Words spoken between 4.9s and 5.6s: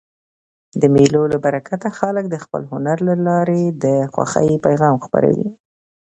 خپروي.